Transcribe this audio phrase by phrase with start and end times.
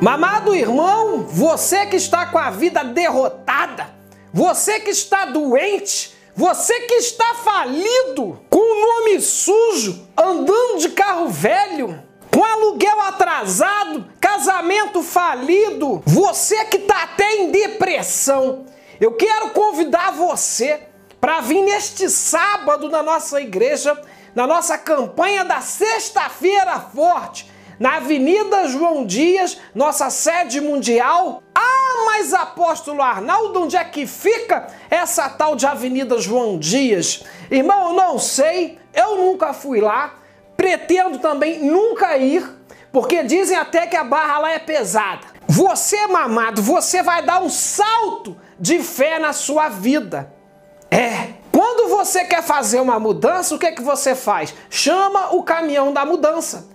[0.00, 3.94] Mamado irmão, você que está com a vida derrotada,
[4.32, 11.28] você que está doente, você que está falido, com o nome sujo, andando de carro
[11.28, 18.64] velho, com aluguel atrasado, casamento falido, você que está até em depressão,
[18.98, 20.80] eu quero convidar você
[21.20, 24.00] para vir neste sábado na nossa igreja,
[24.34, 31.42] na nossa campanha da Sexta-feira Forte, na Avenida João Dias, nossa sede mundial.
[31.54, 37.24] Ah, mas apóstolo Arnaldo, onde é que fica essa tal de Avenida João Dias?
[37.50, 40.14] Irmão, eu não sei, eu nunca fui lá,
[40.58, 42.46] pretendo também nunca ir,
[42.92, 45.26] porque dizem até que a barra lá é pesada.
[45.48, 50.30] Você, mamado, você vai dar um salto de fé na sua vida.
[50.90, 51.40] É.
[51.50, 54.54] Quando você quer fazer uma mudança, o que é que você faz?
[54.68, 56.68] Chama o caminhão da mudança.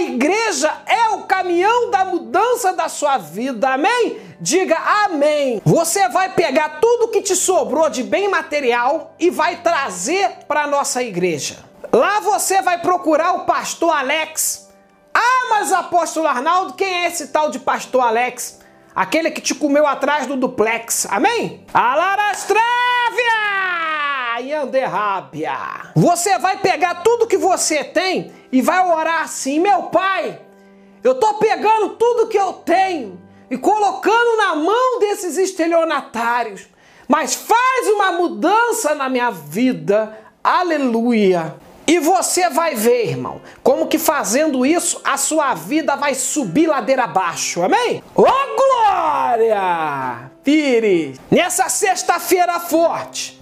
[0.00, 4.20] Igreja é o caminhão da mudança da sua vida, amém?
[4.40, 5.60] Diga amém.
[5.64, 11.02] Você vai pegar tudo que te sobrou de bem material e vai trazer para nossa
[11.02, 11.58] igreja.
[11.92, 14.70] Lá você vai procurar o pastor Alex.
[15.12, 18.60] Ah, mas apóstolo Arnaldo, quem é esse tal de pastor Alex?
[18.94, 21.64] Aquele que te comeu atrás do duplex, amém?
[21.72, 22.62] Alarastrévia
[23.22, 23.59] e
[24.52, 25.56] anderrábia.
[25.94, 30.40] Você vai pegar tudo que você tem e vai orar assim: Meu pai,
[31.04, 36.68] eu tô pegando tudo que eu tenho e colocando na mão desses estelionatários,
[37.08, 40.16] mas faz uma mudança na minha vida.
[40.42, 41.56] Aleluia.
[41.90, 47.02] E você vai ver, irmão, como que fazendo isso a sua vida vai subir ladeira
[47.02, 47.64] abaixo.
[47.64, 48.00] Amém?
[48.14, 50.30] Ô oh, glória!
[50.44, 51.18] Pires!
[51.28, 53.39] Nessa sexta-feira forte,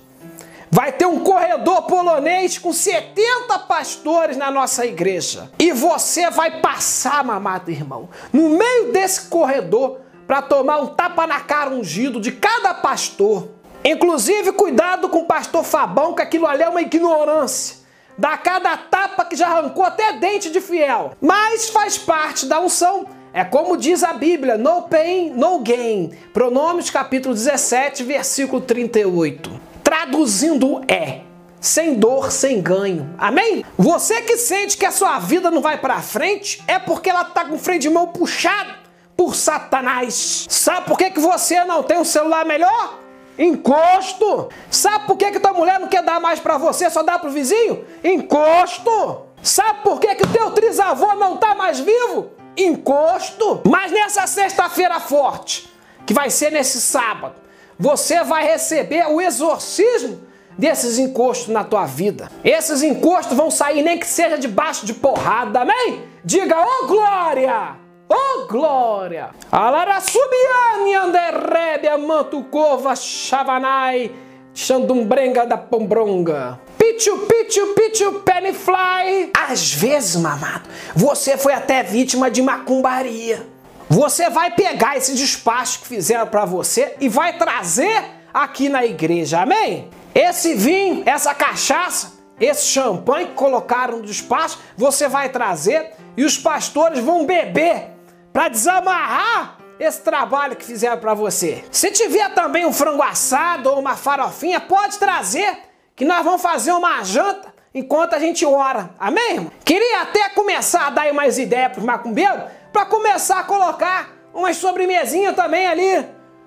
[0.71, 5.51] vai ter um corredor polonês com 70 pastores na nossa igreja.
[5.59, 11.41] E você vai passar, mamado irmão, no meio desse corredor para tomar um tapa na
[11.41, 13.49] cara ungido de cada pastor.
[13.85, 17.79] Inclusive, cuidado com o pastor Fabão, que aquilo ali é uma ignorância
[18.19, 21.13] dá cada tapa que já arrancou até dente de fiel.
[21.21, 23.07] Mas faz parte da unção.
[23.33, 26.11] É como diz a Bíblia, no pain, no gain.
[26.33, 29.61] Pronomes capítulo 17, versículo 38.
[29.99, 31.23] Traduzindo é
[31.61, 33.13] sem dor, sem ganho.
[33.19, 33.65] Amém?
[33.77, 37.45] Você que sente que a sua vida não vai para frente, é porque ela tá
[37.45, 38.75] com o freio de mão puxado
[39.17, 40.47] por Satanás.
[40.49, 43.01] Sabe por que, que você não tem um celular melhor?
[43.37, 44.49] Encosto.
[44.71, 47.33] Sabe por que, que tua mulher não quer dar mais para você, só dá pro
[47.33, 47.85] vizinho?
[48.05, 49.23] Encosto.
[49.43, 52.31] Sabe por que, que teu trisavô não tá mais vivo?
[52.57, 53.63] Encosto.
[53.69, 55.69] Mas nessa sexta-feira forte,
[56.07, 57.48] que vai ser nesse sábado,
[57.79, 60.21] você vai receber o exorcismo
[60.59, 62.31] desses encostos na tua vida.
[62.43, 66.03] Esses encostos vão sair nem que seja debaixo de porrada, amém?
[66.25, 67.77] Diga, ô oh, glória!
[68.11, 69.31] Oh glória!
[69.53, 74.11] Alarasubiani anderrebia mantucova chavanai
[74.55, 76.59] xandumbrenga da pombronga.
[76.77, 79.31] Pichu, pichu, pichu, pennyfly.
[79.49, 83.47] Às vezes, mamado, você foi até vítima de macumbaria.
[83.91, 89.41] Você vai pegar esse despacho que fizeram para você e vai trazer aqui na igreja,
[89.41, 89.89] amém?
[90.15, 96.37] Esse vinho, essa cachaça, esse champanhe que colocaram no despacho, você vai trazer e os
[96.37, 97.89] pastores vão beber
[98.31, 101.65] para desamarrar esse trabalho que fizeram para você.
[101.71, 105.57] Se tiver também um frango assado ou uma farofinha, pode trazer,
[105.97, 108.91] que nós vamos fazer uma janta enquanto a gente ora.
[108.99, 109.53] Amém, irmão?
[109.65, 112.43] Queria até começar a dar mais ideias para os macumbeiros,
[112.73, 116.07] para começar a colocar umas sobremesinhas também ali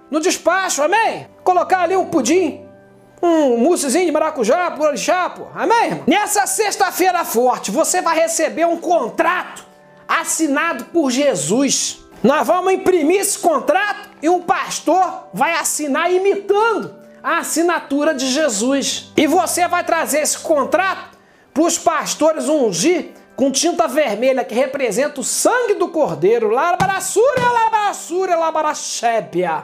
[0.09, 1.27] no despacho, amém?
[1.43, 2.65] Colocar ali um pudim,
[3.21, 4.93] um moussezinho de maracujá, por
[5.35, 5.47] pô.
[5.55, 6.03] Amém?
[6.07, 9.65] Nessa sexta-feira forte, você vai receber um contrato
[10.07, 11.99] assinado por Jesus.
[12.23, 19.11] Nós vamos imprimir esse contrato e um pastor vai assinar imitando a assinatura de Jesus.
[19.15, 21.17] E você vai trazer esse contrato
[21.53, 26.51] para os pastores ungir com tinta vermelha que representa o sangue do cordeiro.
[26.51, 29.63] Labarassúria, labarassúria, labarachébia.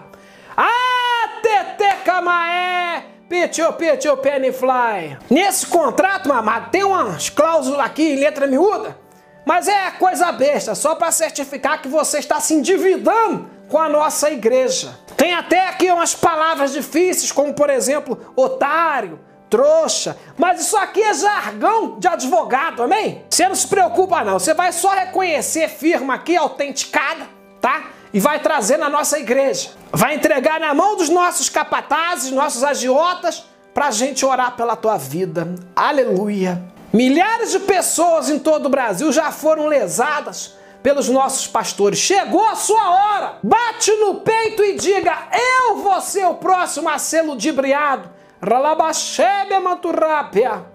[0.58, 3.06] Ah, tete camaé.
[3.30, 5.20] Pitio, pitio, pennyfly.
[5.30, 8.98] Nesse contrato, mamado, tem umas cláusulas aqui em letra miúda
[9.46, 14.30] mas é coisa besta, só para certificar que você está se endividando com a nossa
[14.30, 15.00] igreja.
[15.16, 19.18] Tem até aqui umas palavras difíceis, como por exemplo, otário,
[19.50, 23.24] trouxa, mas isso aqui é jargão de advogado, amém?
[23.30, 27.28] Você não se preocupa não, você vai só reconhecer firma aqui autenticada,
[27.62, 27.86] tá?
[28.14, 29.70] E vai trazer na nossa igreja.
[29.92, 35.54] Vai entregar na mão dos nossos capatazes, nossos agiotas, pra gente orar pela tua vida.
[35.76, 36.64] Aleluia.
[36.92, 42.00] Milhares de pessoas em todo o Brasil já foram lesadas pelos nossos pastores.
[42.00, 43.38] Chegou a sua hora.
[43.44, 48.10] Bate no peito e diga: Eu vou ser o próximo a ser ludibriado.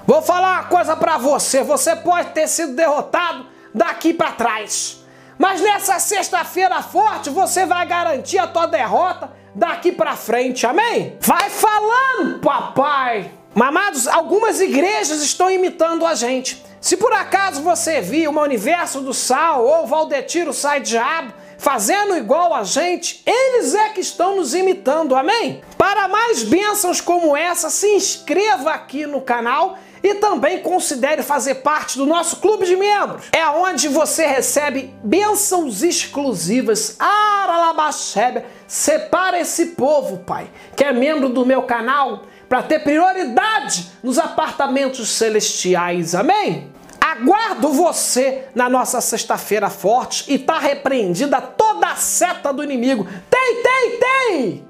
[0.06, 1.62] Vou falar uma coisa para você.
[1.62, 5.04] Você pode ter sido derrotado daqui para trás.
[5.38, 10.66] Mas nessa sexta-feira forte você vai garantir a tua derrota daqui para frente.
[10.66, 11.16] Amém?
[11.20, 13.30] Vai falando, papai.
[13.54, 16.64] Mamados, algumas igrejas estão imitando a gente.
[16.80, 21.32] Se por acaso você viu uma Universo do Sal ou Valdetiro Sai Diabo
[21.62, 25.62] fazendo igual a gente, eles é que estão nos imitando, amém?
[25.78, 31.96] Para mais bênçãos como essa, se inscreva aqui no canal e também considere fazer parte
[31.96, 33.26] do nosso clube de membros.
[33.30, 36.96] É onde você recebe bênçãos exclusivas.
[36.98, 44.18] Aralabaxebe, separa esse povo, pai, que é membro do meu canal, para ter prioridade nos
[44.18, 46.12] apartamentos celestiais.
[46.12, 46.72] Amém?
[47.12, 53.06] Aguardo você na nossa sexta-feira forte e tá repreendida toda a seta do inimigo.
[53.28, 54.64] Tem, tem, tem!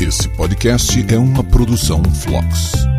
[0.00, 2.93] Esse podcast é uma produção Flux.